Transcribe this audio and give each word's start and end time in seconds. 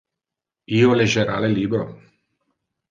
Io 0.79 0.95
legera 1.03 1.39
le 1.45 1.53
libro. 1.59 1.87